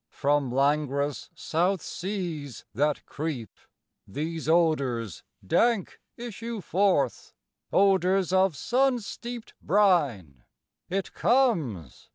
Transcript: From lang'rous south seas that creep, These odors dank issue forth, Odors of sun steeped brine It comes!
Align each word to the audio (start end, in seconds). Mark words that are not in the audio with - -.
From 0.09 0.49
lang'rous 0.49 1.29
south 1.35 1.79
seas 1.83 2.65
that 2.73 3.05
creep, 3.05 3.51
These 4.07 4.49
odors 4.49 5.21
dank 5.45 5.99
issue 6.17 6.59
forth, 6.59 7.35
Odors 7.71 8.33
of 8.33 8.57
sun 8.57 8.97
steeped 8.97 9.53
brine 9.61 10.43
It 10.89 11.13
comes! 11.13 12.09